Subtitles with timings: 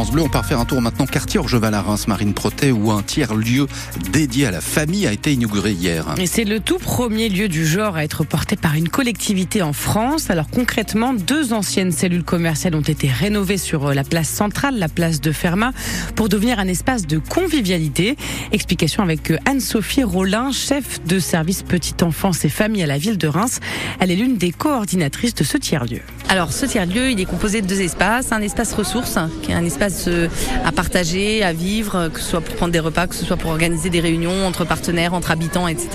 [0.00, 3.34] On part faire un tour maintenant quartier Orgeval à Reims, Marine Proté, où un tiers
[3.34, 3.66] lieu
[4.12, 6.04] dédié à la famille a été inauguré hier.
[6.24, 10.30] C'est le tout premier lieu du genre à être porté par une collectivité en France.
[10.30, 15.20] Alors concrètement, deux anciennes cellules commerciales ont été rénovées sur la place centrale, la place
[15.20, 15.72] de Fermat,
[16.14, 18.16] pour devenir un espace de convivialité.
[18.52, 23.26] Explication avec Anne-Sophie Rollin, chef de service petite enfance et famille à la ville de
[23.26, 23.58] Reims.
[23.98, 26.02] Elle est l'une des coordinatrices de ce tiers-lieu.
[26.30, 28.32] Alors ce tiers-lieu, il est composé de deux espaces.
[28.32, 30.28] Un espace ressources, qui est un espace euh,
[30.66, 33.50] à partager, à vivre, que ce soit pour prendre des repas, que ce soit pour
[33.50, 35.88] organiser des réunions entre partenaires, entre habitants, etc.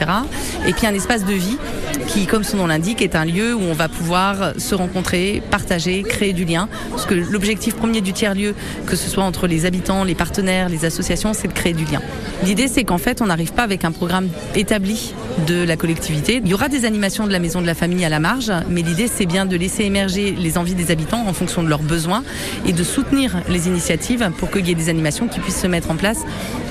[0.67, 1.57] Et puis un espace de vie
[2.07, 6.01] qui, comme son nom l'indique, est un lieu où on va pouvoir se rencontrer, partager,
[6.01, 6.67] créer du lien.
[6.89, 8.55] Parce que l'objectif premier du tiers-lieu,
[8.87, 12.01] que ce soit entre les habitants, les partenaires, les associations, c'est de créer du lien.
[12.43, 15.13] L'idée, c'est qu'en fait, on n'arrive pas avec un programme établi
[15.45, 16.41] de la collectivité.
[16.43, 18.81] Il y aura des animations de la maison de la famille à la marge, mais
[18.81, 22.23] l'idée, c'est bien de laisser émerger les envies des habitants en fonction de leurs besoins
[22.65, 25.91] et de soutenir les initiatives pour qu'il y ait des animations qui puissent se mettre
[25.91, 26.19] en place,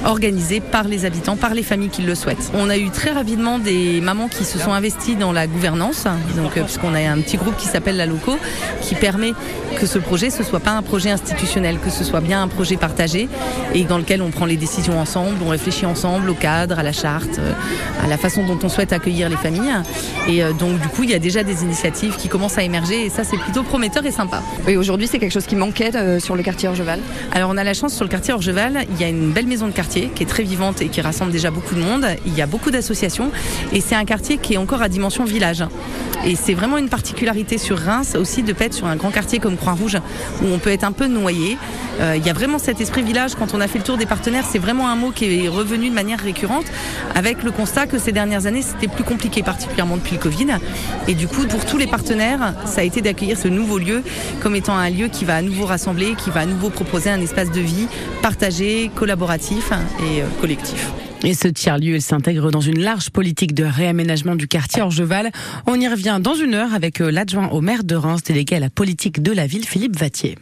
[0.05, 2.51] organisées par les habitants, par les familles qui le souhaitent.
[2.55, 6.05] On a eu très rapidement des mamans qui se sont investies dans la gouvernance,
[6.37, 8.39] donc euh, puisqu'on a un petit groupe qui s'appelle la Loco,
[8.81, 9.33] qui permet
[9.79, 12.77] que ce projet ce soit pas un projet institutionnel, que ce soit bien un projet
[12.77, 13.29] partagé
[13.75, 16.93] et dans lequel on prend les décisions ensemble, on réfléchit ensemble au cadre, à la
[16.93, 17.53] charte, euh,
[18.03, 19.73] à la façon dont on souhaite accueillir les familles.
[20.29, 23.07] Et euh, donc du coup, il y a déjà des initiatives qui commencent à émerger
[23.07, 24.43] et ça c'est plutôt prometteur et sympa.
[24.67, 27.01] Oui, aujourd'hui c'est quelque chose qui manquait euh, sur le quartier Orgeval.
[27.33, 29.67] Alors on a la chance sur le quartier Orgeval, il y a une belle maison
[29.67, 32.07] de quartier qui est très vivante et qui rassemble déjà beaucoup de monde.
[32.27, 33.31] Il y a beaucoup d'associations
[33.73, 35.65] et c'est un quartier qui est encore à dimension village.
[36.25, 39.57] Et c'est vraiment une particularité sur Reims aussi de être sur un grand quartier comme
[39.57, 39.99] Croix-Rouge
[40.43, 41.57] où on peut être un peu noyé.
[42.01, 43.35] Euh, il y a vraiment cet esprit village.
[43.35, 45.89] Quand on a fait le tour des partenaires, c'est vraiment un mot qui est revenu
[45.91, 46.65] de manière récurrente
[47.15, 50.47] avec le constat que ces dernières années c'était plus compliqué, particulièrement depuis le Covid.
[51.09, 54.03] Et du coup, pour tous les partenaires, ça a été d'accueillir ce nouveau lieu
[54.41, 57.21] comme étant un lieu qui va à nouveau rassembler, qui va à nouveau proposer un
[57.21, 57.89] espace de vie
[58.23, 60.91] partagé, collaboratif et euh, collectif.
[61.25, 65.31] Et ce tiers-lieu, s'intègre dans une large politique de réaménagement du quartier Orgeval.
[65.67, 68.61] On y revient dans une heure avec euh, l'adjoint au maire de Reims, délégué à
[68.61, 70.37] la politique de la ville, Philippe Vattier.